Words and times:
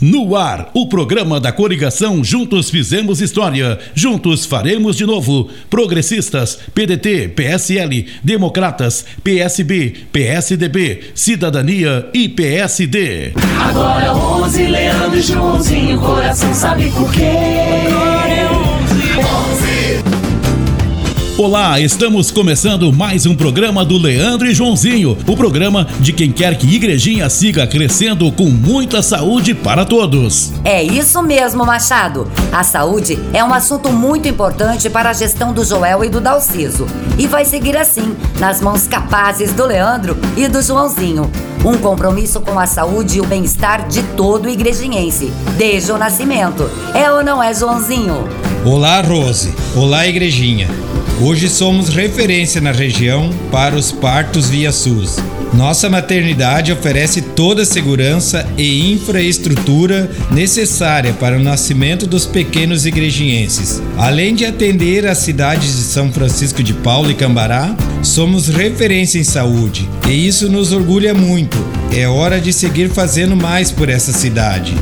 No 0.00 0.36
ar, 0.36 0.68
o 0.74 0.86
programa 0.86 1.40
da 1.40 1.50
coligação 1.50 2.22
Juntos 2.22 2.68
Fizemos 2.68 3.22
História, 3.22 3.78
Juntos 3.94 4.44
Faremos 4.44 4.94
de 4.94 5.06
Novo. 5.06 5.48
Progressistas, 5.70 6.58
PDT, 6.74 7.28
PSL, 7.28 8.06
Democratas, 8.22 9.06
PSB, 9.24 9.94
PSDB, 10.12 11.12
Cidadania 11.14 12.10
e 12.12 12.28
PSD. 12.28 13.32
Agora 13.58 14.12
11, 14.12 14.66
Leandro 14.66 15.18
e 15.18 15.22
Joãozinho, 15.22 15.98
coração 15.98 16.52
sabe 16.52 16.90
por 16.90 17.10
quê? 17.12 17.22
Agora 17.86 18.28
é 18.28 18.46
11, 18.50 19.80
11. 19.80 19.85
Olá, 21.38 21.78
estamos 21.78 22.30
começando 22.30 22.90
mais 22.90 23.26
um 23.26 23.36
programa 23.36 23.84
do 23.84 23.98
Leandro 23.98 24.46
e 24.48 24.54
Joãozinho, 24.54 25.18
o 25.26 25.36
programa 25.36 25.86
de 26.00 26.10
quem 26.10 26.32
quer 26.32 26.56
que 26.56 26.66
Igrejinha 26.66 27.28
siga 27.28 27.66
crescendo 27.66 28.32
com 28.32 28.46
muita 28.46 29.02
saúde 29.02 29.52
para 29.52 29.84
todos. 29.84 30.54
É 30.64 30.82
isso 30.82 31.22
mesmo, 31.22 31.66
Machado. 31.66 32.26
A 32.50 32.64
saúde 32.64 33.18
é 33.34 33.44
um 33.44 33.52
assunto 33.52 33.92
muito 33.92 34.26
importante 34.26 34.88
para 34.88 35.10
a 35.10 35.12
gestão 35.12 35.52
do 35.52 35.62
Joel 35.62 36.02
e 36.04 36.08
do 36.08 36.22
Dalciso. 36.22 36.86
E 37.18 37.26
vai 37.26 37.44
seguir 37.44 37.76
assim, 37.76 38.16
nas 38.40 38.62
mãos 38.62 38.86
capazes 38.86 39.52
do 39.52 39.66
Leandro 39.66 40.16
e 40.38 40.48
do 40.48 40.62
Joãozinho. 40.62 41.30
Um 41.62 41.76
compromisso 41.76 42.40
com 42.40 42.58
a 42.58 42.66
saúde 42.66 43.18
e 43.18 43.20
o 43.20 43.26
bem-estar 43.26 43.86
de 43.88 44.02
todo 44.16 44.48
igrejinhense, 44.48 45.30
desde 45.58 45.92
o 45.92 45.98
nascimento. 45.98 46.70
É 46.94 47.12
ou 47.12 47.22
não 47.22 47.42
é, 47.42 47.52
Joãozinho? 47.52 48.26
Olá, 48.64 49.02
Rose. 49.02 49.54
Olá, 49.76 50.06
Igrejinha. 50.06 50.68
Hoje 51.18 51.48
somos 51.48 51.88
referência 51.88 52.60
na 52.60 52.72
região 52.72 53.30
para 53.50 53.74
os 53.74 53.90
partos 53.90 54.50
via 54.50 54.70
SUS. 54.70 55.16
Nossa 55.54 55.88
maternidade 55.88 56.70
oferece 56.70 57.22
toda 57.22 57.62
a 57.62 57.66
segurança 57.66 58.46
e 58.58 58.92
infraestrutura 58.92 60.10
necessária 60.30 61.14
para 61.14 61.38
o 61.38 61.42
nascimento 61.42 62.06
dos 62.06 62.26
pequenos 62.26 62.84
igrejinhenses. 62.84 63.80
Além 63.96 64.34
de 64.34 64.44
atender 64.44 65.06
as 65.06 65.18
cidades 65.18 65.74
de 65.74 65.82
São 65.84 66.12
Francisco 66.12 66.62
de 66.62 66.74
Paulo 66.74 67.10
e 67.10 67.14
Cambará, 67.14 67.74
somos 68.02 68.48
referência 68.48 69.18
em 69.18 69.24
saúde 69.24 69.88
e 70.06 70.26
isso 70.26 70.50
nos 70.50 70.70
orgulha 70.70 71.14
muito. 71.14 71.56
É 71.96 72.06
hora 72.06 72.38
de 72.38 72.52
seguir 72.52 72.90
fazendo 72.90 73.34
mais 73.34 73.70
por 73.70 73.88
essa 73.88 74.12
cidade. 74.12 74.74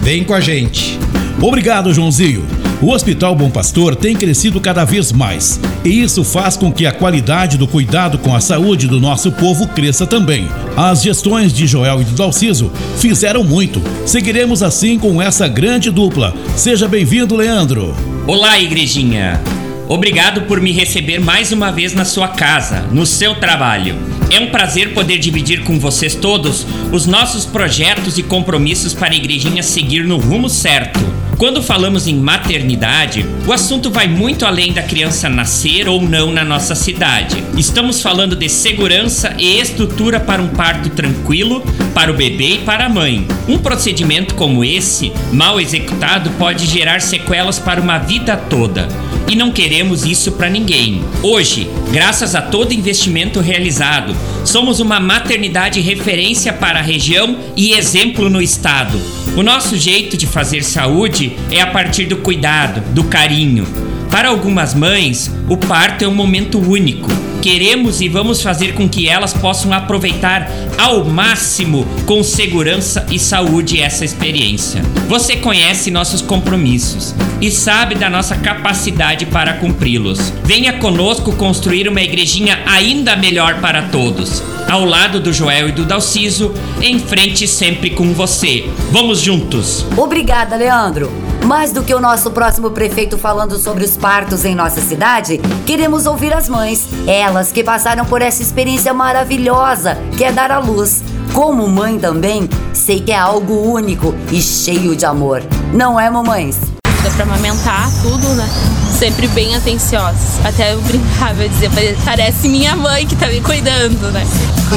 Vem 0.00 0.24
com 0.24 0.32
a 0.32 0.40
gente! 0.40 0.98
Obrigado, 1.38 1.92
Joãozinho. 1.92 2.46
O 2.82 2.90
Hospital 2.90 3.36
Bom 3.36 3.48
Pastor 3.48 3.94
tem 3.94 4.16
crescido 4.16 4.60
cada 4.60 4.84
vez 4.84 5.12
mais, 5.12 5.60
e 5.84 6.02
isso 6.02 6.24
faz 6.24 6.56
com 6.56 6.72
que 6.72 6.84
a 6.84 6.90
qualidade 6.90 7.56
do 7.56 7.68
cuidado 7.68 8.18
com 8.18 8.34
a 8.34 8.40
saúde 8.40 8.88
do 8.88 8.98
nosso 9.00 9.30
povo 9.30 9.68
cresça 9.68 10.04
também. 10.04 10.48
As 10.76 11.00
gestões 11.00 11.52
de 11.52 11.64
Joel 11.64 12.02
e 12.02 12.04
do 12.04 12.16
Dalciso 12.16 12.72
fizeram 12.98 13.44
muito. 13.44 13.80
Seguiremos 14.04 14.64
assim 14.64 14.98
com 14.98 15.22
essa 15.22 15.46
grande 15.46 15.92
dupla. 15.92 16.34
Seja 16.56 16.88
bem-vindo, 16.88 17.36
Leandro. 17.36 17.94
Olá, 18.26 18.58
igrejinha. 18.58 19.40
Obrigado 19.88 20.42
por 20.42 20.60
me 20.60 20.72
receber 20.72 21.20
mais 21.20 21.52
uma 21.52 21.70
vez 21.70 21.94
na 21.94 22.04
sua 22.04 22.26
casa, 22.26 22.80
no 22.90 23.06
seu 23.06 23.36
trabalho. 23.36 23.94
É 24.28 24.40
um 24.40 24.50
prazer 24.50 24.92
poder 24.92 25.18
dividir 25.18 25.62
com 25.62 25.78
vocês 25.78 26.16
todos 26.16 26.66
os 26.90 27.06
nossos 27.06 27.44
projetos 27.44 28.18
e 28.18 28.24
compromissos 28.24 28.92
para 28.92 29.12
a 29.12 29.16
igrejinha 29.16 29.62
seguir 29.62 30.02
no 30.02 30.16
rumo 30.16 30.48
certo. 30.48 30.98
Quando 31.38 31.62
falamos 31.62 32.06
em 32.06 32.14
maternidade, 32.14 33.26
o 33.46 33.52
assunto 33.52 33.90
vai 33.90 34.06
muito 34.06 34.46
além 34.46 34.72
da 34.72 34.82
criança 34.82 35.28
nascer 35.28 35.88
ou 35.88 36.00
não 36.00 36.30
na 36.30 36.44
nossa 36.44 36.74
cidade. 36.74 37.42
Estamos 37.56 38.00
falando 38.00 38.36
de 38.36 38.48
segurança 38.48 39.34
e 39.38 39.58
estrutura 39.58 40.20
para 40.20 40.40
um 40.40 40.48
parto 40.48 40.88
tranquilo 40.90 41.60
para 41.94 42.12
o 42.12 42.14
bebê 42.14 42.54
e 42.54 42.58
para 42.58 42.86
a 42.86 42.88
mãe. 42.88 43.26
Um 43.48 43.58
procedimento 43.58 44.34
como 44.34 44.64
esse, 44.64 45.12
mal 45.32 45.60
executado, 45.60 46.30
pode 46.38 46.66
gerar 46.66 47.00
sequelas 47.00 47.58
para 47.58 47.80
uma 47.80 47.98
vida 47.98 48.36
toda. 48.36 48.88
E 49.28 49.34
não 49.34 49.50
queremos 49.50 50.04
isso 50.04 50.32
para 50.32 50.50
ninguém. 50.50 51.02
Hoje, 51.22 51.68
graças 51.90 52.34
a 52.34 52.42
todo 52.42 52.74
investimento 52.74 53.40
realizado, 53.40 54.14
somos 54.52 54.80
uma 54.80 55.00
maternidade 55.00 55.80
referência 55.80 56.52
para 56.52 56.78
a 56.78 56.82
região 56.82 57.38
e 57.56 57.72
exemplo 57.72 58.28
no 58.28 58.42
estado. 58.42 59.00
O 59.34 59.42
nosso 59.42 59.78
jeito 59.78 60.14
de 60.14 60.26
fazer 60.26 60.62
saúde 60.62 61.34
é 61.50 61.62
a 61.62 61.68
partir 61.68 62.04
do 62.04 62.18
cuidado, 62.18 62.82
do 62.92 63.04
carinho. 63.04 63.66
Para 64.10 64.28
algumas 64.28 64.74
mães, 64.74 65.34
o 65.48 65.56
parto 65.56 66.04
é 66.04 66.08
um 66.08 66.14
momento 66.14 66.58
único. 66.58 67.08
Queremos 67.42 68.00
e 68.00 68.08
vamos 68.08 68.40
fazer 68.40 68.72
com 68.72 68.88
que 68.88 69.08
elas 69.08 69.34
possam 69.34 69.72
aproveitar 69.72 70.48
ao 70.78 71.04
máximo, 71.04 71.84
com 72.06 72.22
segurança 72.22 73.04
e 73.10 73.18
saúde, 73.18 73.80
essa 73.80 74.04
experiência. 74.04 74.80
Você 75.08 75.34
conhece 75.34 75.90
nossos 75.90 76.22
compromissos 76.22 77.12
e 77.40 77.50
sabe 77.50 77.96
da 77.96 78.08
nossa 78.08 78.36
capacidade 78.36 79.26
para 79.26 79.54
cumpri-los. 79.54 80.32
Venha 80.44 80.74
conosco 80.74 81.32
construir 81.32 81.88
uma 81.88 82.00
igrejinha 82.00 82.60
ainda 82.64 83.16
melhor 83.16 83.60
para 83.60 83.82
todos. 83.88 84.40
Ao 84.70 84.84
lado 84.84 85.18
do 85.18 85.32
Joel 85.32 85.70
e 85.70 85.72
do 85.72 85.84
Dalciso, 85.84 86.54
em 86.80 87.00
frente 87.00 87.48
sempre 87.48 87.90
com 87.90 88.14
você. 88.14 88.70
Vamos 88.92 89.20
juntos! 89.20 89.84
Obrigada, 89.96 90.54
Leandro. 90.54 91.31
Mais 91.44 91.72
do 91.72 91.82
que 91.82 91.94
o 91.94 92.00
nosso 92.00 92.30
próximo 92.30 92.70
prefeito 92.70 93.18
falando 93.18 93.58
sobre 93.58 93.84
os 93.84 93.96
partos 93.96 94.44
em 94.44 94.54
nossa 94.54 94.80
cidade, 94.80 95.38
queremos 95.66 96.06
ouvir 96.06 96.32
as 96.32 96.48
mães, 96.48 96.88
elas 97.06 97.50
que 97.50 97.64
passaram 97.64 98.04
por 98.04 98.22
essa 98.22 98.42
experiência 98.42 98.94
maravilhosa 98.94 99.98
que 100.16 100.24
é 100.24 100.30
dar 100.30 100.52
à 100.52 100.58
luz. 100.58 101.02
Como 101.34 101.66
mãe 101.66 101.98
também, 101.98 102.48
sei 102.72 103.00
que 103.00 103.10
é 103.10 103.18
algo 103.18 103.54
único 103.54 104.14
e 104.30 104.40
cheio 104.40 104.94
de 104.94 105.04
amor. 105.04 105.42
Não 105.72 105.98
é, 105.98 106.08
mamães? 106.08 106.58
Dá 107.02 107.10
pra 107.10 107.24
amamentar 107.24 107.90
tudo, 108.02 108.28
né? 108.34 108.48
Sempre 108.96 109.26
bem 109.28 109.56
atenciosos. 109.56 110.44
Até 110.44 110.74
eu 110.74 110.80
brincava, 110.82 111.42
eu 111.42 111.48
dizia, 111.48 111.70
parece 112.04 112.48
minha 112.48 112.76
mãe 112.76 113.06
que 113.06 113.16
tá 113.16 113.26
me 113.26 113.40
cuidando, 113.40 114.12
né? 114.12 114.24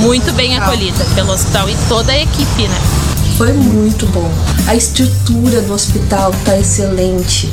Muito 0.02 0.34
bem 0.34 0.58
acolhida 0.58 1.06
pelo 1.14 1.32
hospital 1.32 1.70
e 1.70 1.76
toda 1.88 2.12
a 2.12 2.18
equipe, 2.18 2.68
né? 2.68 3.15
Foi 3.38 3.52
muito 3.52 4.06
bom. 4.08 4.32
A 4.66 4.76
estrutura 4.76 5.62
do 5.62 5.74
hospital 5.74 6.32
tá 6.46 6.58
excelente. 6.58 7.52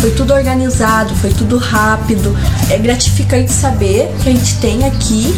Foi 0.00 0.10
tudo 0.12 0.32
organizado, 0.32 1.14
foi 1.16 1.30
tudo 1.30 1.58
rápido. 1.58 2.34
É 2.70 2.78
gratificante 2.78 3.52
saber 3.52 4.10
que 4.22 4.30
a 4.30 4.32
gente 4.32 4.56
tem 4.56 4.86
aqui 4.86 5.34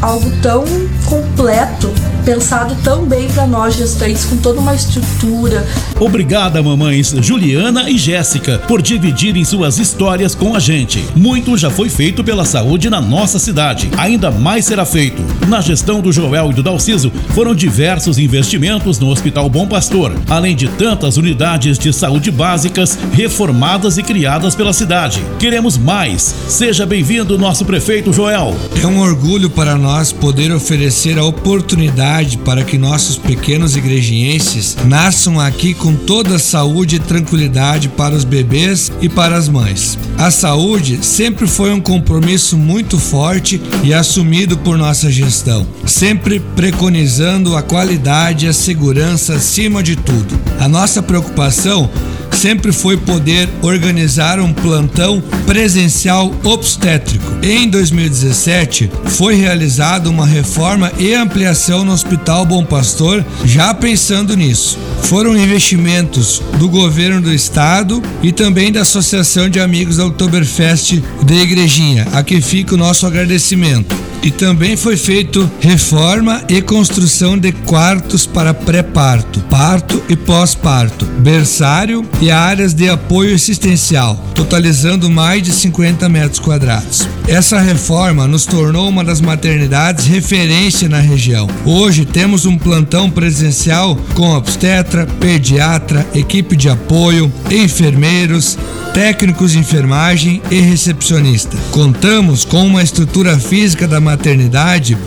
algo 0.00 0.30
tão 0.40 0.64
completo, 1.06 1.92
pensado 2.24 2.76
tão 2.82 3.04
bem 3.04 3.28
para 3.28 3.46
nós 3.46 3.76
gestantes, 3.76 4.24
com 4.24 4.36
toda 4.36 4.60
uma 4.60 4.74
estrutura. 4.74 5.66
Obrigada, 5.98 6.62
mamães 6.62 7.14
Juliana 7.20 7.88
e 7.88 7.96
Jéssica, 7.96 8.58
por 8.66 8.82
dividirem 8.82 9.44
suas 9.44 9.78
histórias 9.78 10.34
com 10.34 10.54
a 10.54 10.58
gente. 10.58 11.04
Muito 11.14 11.56
já 11.56 11.70
foi 11.70 11.88
feito 11.88 12.24
pela 12.24 12.44
saúde 12.44 12.90
na 12.90 13.00
nossa 13.00 13.38
cidade. 13.38 13.88
Ainda 13.96 14.30
mais 14.30 14.66
será 14.66 14.84
feito. 14.84 15.22
Na 15.46 15.60
gestão 15.60 16.00
do 16.00 16.12
Joel 16.12 16.50
e 16.50 16.54
do 16.54 16.62
Dalciso, 16.62 17.12
foram 17.28 17.54
diversos 17.54 18.18
investimentos 18.18 18.98
no 18.98 19.08
Hospital 19.08 19.48
Bom 19.48 19.66
Pastor, 19.66 20.12
além 20.28 20.56
de 20.56 20.68
tantas 20.68 21.16
unidades 21.16 21.78
de 21.78 21.92
saúde 21.92 22.30
básicas 22.30 22.98
reformadas 23.12 23.96
e 23.96 24.02
criadas 24.02 24.54
pela 24.54 24.72
cidade. 24.72 25.22
Queremos 25.38 25.78
mais. 25.78 26.34
Seja 26.48 26.84
bem-vindo, 26.84 27.38
nosso 27.38 27.64
prefeito 27.64 28.12
Joel. 28.12 28.56
É 28.82 28.86
um 28.86 28.98
orgulho 28.98 29.48
para 29.48 29.76
nós 29.76 30.10
poder 30.10 30.50
oferecer 30.50 30.95
a 31.18 31.24
oportunidade 31.24 32.38
para 32.38 32.64
que 32.64 32.78
nossos 32.78 33.18
pequenos 33.18 33.76
igrejienses 33.76 34.76
nasçam 34.86 35.38
aqui 35.38 35.74
com 35.74 35.94
toda 35.94 36.36
a 36.36 36.38
saúde 36.38 36.96
e 36.96 36.98
tranquilidade 36.98 37.90
para 37.90 38.14
os 38.14 38.24
bebês 38.24 38.90
e 39.02 39.08
para 39.08 39.36
as 39.36 39.46
mães. 39.46 39.98
A 40.16 40.30
saúde 40.30 41.04
sempre 41.04 41.46
foi 41.46 41.70
um 41.70 41.80
compromisso 41.80 42.56
muito 42.56 42.98
forte 42.98 43.60
e 43.84 43.92
assumido 43.92 44.56
por 44.56 44.78
nossa 44.78 45.10
gestão, 45.10 45.66
sempre 45.84 46.40
preconizando 46.40 47.54
a 47.54 47.62
qualidade 47.62 48.46
e 48.46 48.48
a 48.48 48.52
segurança 48.54 49.34
acima 49.34 49.82
de 49.82 49.96
tudo. 49.96 50.34
A 50.58 50.66
nossa 50.66 51.02
preocupação 51.02 51.90
sempre 52.36 52.70
foi 52.70 52.96
poder 52.96 53.48
organizar 53.62 54.38
um 54.38 54.52
plantão 54.52 55.22
presencial 55.46 56.32
obstétrico. 56.44 57.24
Em 57.42 57.68
2017, 57.68 58.90
foi 59.06 59.34
realizada 59.34 60.10
uma 60.10 60.26
reforma 60.26 60.92
e 60.98 61.14
ampliação 61.14 61.84
no 61.84 61.92
Hospital 61.92 62.44
Bom 62.44 62.64
Pastor, 62.64 63.24
já 63.44 63.72
pensando 63.72 64.36
nisso. 64.36 64.78
Foram 65.04 65.36
investimentos 65.36 66.42
do 66.58 66.68
governo 66.68 67.22
do 67.22 67.32
estado 67.32 68.02
e 68.22 68.32
também 68.32 68.70
da 68.70 68.82
Associação 68.82 69.48
de 69.48 69.58
Amigos 69.58 69.96
da 69.96 70.06
Oktoberfest 70.06 71.02
da 71.22 71.34
Igrejinha, 71.34 72.06
a 72.12 72.22
que 72.22 72.40
fica 72.40 72.74
o 72.74 72.78
nosso 72.78 73.06
agradecimento. 73.06 73.96
E 74.26 74.30
também 74.32 74.76
foi 74.76 74.96
feito 74.96 75.48
reforma 75.60 76.42
e 76.48 76.60
construção 76.60 77.38
de 77.38 77.52
quartos 77.52 78.26
para 78.26 78.52
pré-parto, 78.52 79.38
parto 79.42 80.02
e 80.08 80.16
pós-parto, 80.16 81.06
berçário 81.20 82.04
e 82.20 82.28
áreas 82.28 82.74
de 82.74 82.88
apoio 82.88 83.36
assistencial, 83.36 84.16
totalizando 84.34 85.08
mais 85.08 85.44
de 85.44 85.52
50 85.52 86.08
metros 86.08 86.40
quadrados. 86.40 87.06
Essa 87.28 87.60
reforma 87.60 88.26
nos 88.26 88.44
tornou 88.46 88.88
uma 88.88 89.04
das 89.04 89.20
maternidades 89.20 90.06
referência 90.06 90.88
na 90.88 90.98
região. 90.98 91.48
Hoje 91.64 92.04
temos 92.04 92.46
um 92.46 92.58
plantão 92.58 93.08
presencial 93.08 93.94
com 94.14 94.30
obstetra, 94.30 95.06
pediatra, 95.20 96.04
equipe 96.12 96.56
de 96.56 96.68
apoio, 96.68 97.32
enfermeiros, 97.48 98.58
técnicos 98.92 99.52
de 99.52 99.58
enfermagem 99.58 100.42
e 100.50 100.58
recepcionista. 100.58 101.56
Contamos 101.70 102.44
com 102.44 102.66
uma 102.66 102.82
estrutura 102.82 103.38
física 103.38 103.86
da 103.86 104.00
maternidade 104.00 104.15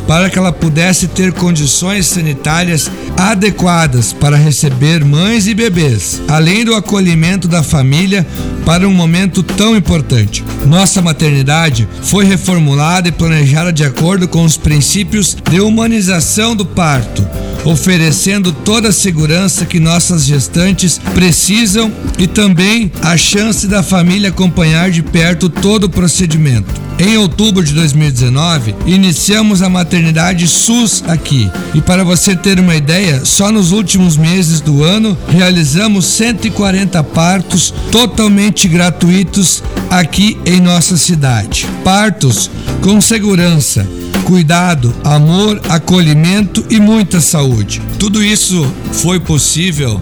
para 0.07 0.29
que 0.29 0.37
ela 0.37 0.51
pudesse 0.51 1.07
ter 1.07 1.33
condições 1.33 2.07
sanitárias 2.07 2.89
adequadas 3.17 4.13
para 4.13 4.37
receber 4.37 5.03
mães 5.03 5.47
e 5.47 5.53
bebês, 5.53 6.21
além 6.27 6.63
do 6.63 6.75
acolhimento 6.75 7.47
da 7.47 7.63
família 7.63 8.25
para 8.65 8.87
um 8.87 8.93
momento 8.93 9.41
tão 9.41 9.75
importante. 9.75 10.43
Nossa 10.65 11.01
maternidade 11.01 11.87
foi 12.03 12.25
reformulada 12.25 13.07
e 13.07 13.11
planejada 13.11 13.73
de 13.73 13.83
acordo 13.83 14.27
com 14.27 14.43
os 14.43 14.57
princípios 14.57 15.35
de 15.49 15.59
humanização 15.59 16.55
do 16.55 16.65
parto 16.65 17.27
oferecendo 17.65 18.51
toda 18.51 18.89
a 18.89 18.93
segurança 18.93 19.65
que 19.65 19.79
nossas 19.79 20.25
gestantes 20.25 20.99
precisam 21.13 21.91
e 22.17 22.27
também 22.27 22.91
a 23.01 23.17
chance 23.17 23.67
da 23.67 23.83
família 23.83 24.29
acompanhar 24.29 24.91
de 24.91 25.03
perto 25.03 25.49
todo 25.49 25.85
o 25.85 25.89
procedimento. 25.89 26.89
Em 26.99 27.17
outubro 27.17 27.63
de 27.63 27.73
2019, 27.73 28.75
iniciamos 28.85 29.61
a 29.61 29.69
maternidade 29.69 30.45
SUS 30.49 31.01
aqui. 31.07 31.49
E 31.73 31.79
para 31.79 32.03
você 32.03 32.35
ter 32.35 32.59
uma 32.59 32.75
ideia, 32.75 33.23
só 33.23 33.53
nos 33.53 33.71
últimos 33.71 34.17
meses 34.17 34.59
do 34.59 34.83
ano 34.83 35.17
realizamos 35.29 36.05
140 36.07 37.01
partos 37.05 37.73
totalmente 37.89 38.67
gratuitos 38.67 39.63
aqui 39.89 40.37
em 40.45 40.59
nossa 40.59 40.97
cidade. 40.97 41.65
Partos 41.85 42.51
com 42.81 42.99
segurança 43.01 43.87
cuidado, 44.29 44.93
amor, 45.03 45.59
acolhimento 45.67 46.63
e 46.69 46.79
muita 46.79 47.19
saúde. 47.19 47.81
Tudo 47.97 48.23
isso 48.23 48.63
foi 48.93 49.19
possível 49.19 49.99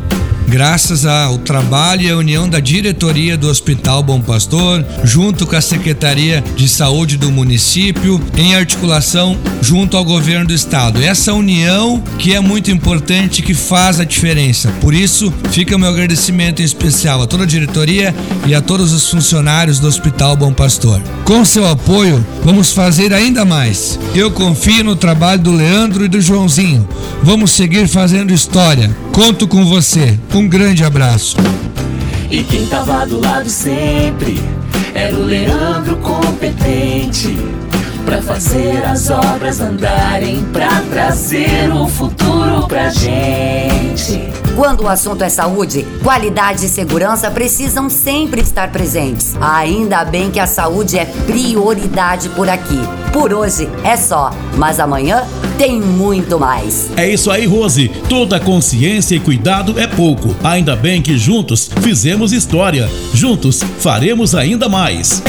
graças 0.47 1.05
ao 1.05 1.37
trabalho 1.37 2.03
e 2.03 2.09
à 2.09 2.15
união 2.15 2.47
da 2.47 2.59
diretoria 2.59 3.37
do 3.37 3.49
Hospital 3.49 4.01
Bom 4.01 4.21
Pastor, 4.21 4.83
junto 5.03 5.45
com 5.45 5.55
a 5.55 5.61
Secretaria 5.61 6.43
de 6.55 6.69
Saúde 6.69 7.17
do 7.17 7.31
município, 7.31 8.21
em 8.37 8.55
articulação 8.55 9.37
junto 9.61 9.97
ao 9.97 10.05
governo 10.05 10.47
do 10.47 10.53
estado. 10.53 11.03
Essa 11.03 11.33
união 11.33 12.01
que 12.17 12.33
é 12.33 12.39
muito 12.39 12.71
importante, 12.71 13.41
que 13.41 13.53
faz 13.53 13.99
a 13.99 14.05
diferença. 14.05 14.71
Por 14.79 14.93
isso, 14.93 15.33
fica 15.51 15.75
o 15.75 15.79
meu 15.79 15.89
agradecimento 15.89 16.61
em 16.61 16.65
especial 16.65 17.21
a 17.21 17.27
toda 17.27 17.43
a 17.43 17.47
diretoria 17.47 18.15
e 18.45 18.55
a 18.55 18.61
todos 18.61 18.93
os 18.93 19.09
funcionários 19.09 19.79
do 19.79 19.87
Hospital 19.87 20.35
Bom 20.35 20.53
Pastor. 20.53 21.01
Com 21.25 21.43
seu 21.43 21.67
apoio, 21.67 22.25
vamos 22.43 22.71
fazer 22.71 23.13
ainda 23.13 23.43
mais. 23.43 23.99
Eu 24.15 24.31
confio 24.31 24.83
no 24.83 24.95
trabalho 24.95 25.41
do 25.41 25.51
Leandro 25.51 26.05
e 26.05 26.07
do 26.07 26.21
Joãozinho. 26.21 26.87
Vamos 27.21 27.51
seguir 27.51 27.87
fazendo 27.87 28.33
história. 28.33 28.95
Conto 29.11 29.47
com 29.47 29.65
você. 29.65 30.17
Um 30.37 30.47
grande 30.47 30.83
abraço. 30.83 31.35
E 32.29 32.43
quem 32.43 32.67
tava 32.67 33.07
do 33.07 33.19
lado 33.19 33.49
sempre 33.49 34.39
era 34.93 35.15
o 35.15 35.23
Leandro 35.23 35.97
competente 35.97 37.35
para 38.05 38.21
fazer 38.21 38.85
as 38.85 39.09
obras 39.09 39.59
andarem, 39.59 40.43
para 40.53 40.79
trazer 40.91 41.71
o 41.73 41.87
futuro 41.87 42.67
pra 42.67 42.91
gente. 42.91 44.31
Quando 44.55 44.83
o 44.83 44.87
assunto 44.87 45.23
é 45.23 45.29
saúde, 45.29 45.87
qualidade 46.03 46.67
e 46.67 46.69
segurança 46.69 47.31
precisam 47.31 47.89
sempre 47.89 48.41
estar 48.41 48.71
presentes. 48.71 49.35
Ainda 49.41 50.05
bem 50.05 50.29
que 50.29 50.39
a 50.39 50.45
saúde 50.45 50.99
é 50.99 51.05
prioridade 51.05 52.29
por 52.29 52.47
aqui. 52.47 52.79
Por 53.11 53.33
hoje 53.33 53.67
é 53.83 53.97
só, 53.97 54.29
mas 54.55 54.79
amanhã 54.79 55.25
tem 55.57 55.81
muito 55.81 56.39
mais. 56.39 56.89
É 56.95 57.09
isso 57.09 57.31
aí, 57.31 57.45
Rose. 57.47 57.89
Toda 58.07 58.39
consciência 58.39 59.15
e 59.15 59.19
cuidado 59.19 59.77
é 59.79 59.87
pouco. 59.87 60.35
Ainda 60.43 60.75
bem 60.75 61.01
que 61.01 61.17
juntos 61.17 61.69
fizemos 61.81 62.31
história. 62.31 62.87
Juntos 63.13 63.61
faremos 63.79 64.35
ainda 64.35 64.69
mais. 64.69 65.23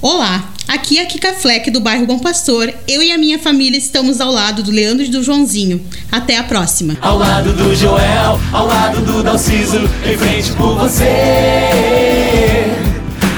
Olá, 0.00 0.50
aqui 0.68 0.98
é 0.98 1.02
a 1.02 1.06
Kika 1.06 1.34
Fleck 1.34 1.70
do 1.70 1.80
bairro 1.80 2.06
Bom 2.06 2.20
Pastor. 2.20 2.72
Eu 2.86 3.02
e 3.02 3.10
a 3.10 3.18
minha 3.18 3.38
família 3.38 3.76
estamos 3.76 4.20
ao 4.20 4.30
lado 4.30 4.62
do 4.62 4.70
Leandro 4.70 5.04
e 5.04 5.08
do 5.08 5.22
Joãozinho. 5.22 5.80
Até 6.10 6.38
a 6.38 6.44
próxima. 6.44 6.96
Ao 7.00 7.18
lado 7.18 7.52
do 7.52 7.74
Joel, 7.74 8.40
ao 8.52 8.66
lado 8.66 9.00
do 9.00 9.22
Dalciso, 9.24 9.90
em 10.06 10.16
frente 10.16 10.52
por 10.52 10.76
você. 10.76 11.08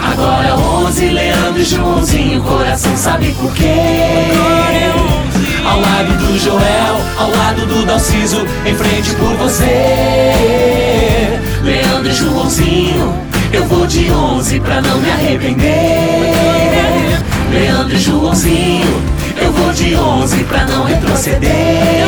Agora 0.03 0.55
11, 0.55 1.07
Leandro 1.07 1.63
e 1.63 1.65
Joãozinho, 1.65 2.43
coração 2.43 2.95
sabe 2.97 3.33
por 3.33 3.53
quê? 3.55 3.73
Ao 5.73 5.81
lado 5.81 6.13
do 6.19 6.39
Joel, 6.39 7.01
ao 7.17 7.31
lado 7.31 7.65
do 7.65 7.87
Dalciso, 7.87 8.47
em 8.67 8.75
frente 8.75 9.15
por 9.15 9.35
você. 9.39 9.65
Leandro 11.65 12.11
e 12.11 12.15
Joãozinho, 12.15 13.15
eu 13.55 13.65
vou 13.65 13.87
de 13.87 14.13
11 14.13 14.61
pra 14.61 14.83
não 14.83 15.01
me 15.01 15.11
arrepender. 15.11 15.73
Leandro 17.51 17.97
e 17.97 17.99
Joãozinho, 17.99 19.03
eu 19.41 19.51
vou 19.51 19.73
de 19.73 19.97
11 19.97 20.45
pra 20.45 20.67
não 20.67 20.85
retroceder. 20.85 22.02